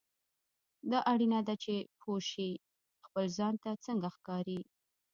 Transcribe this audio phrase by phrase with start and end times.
[0.91, 2.49] دا اړینه ده چې پوه شې
[3.05, 4.59] خپل ځان ته څنګه ښکارې.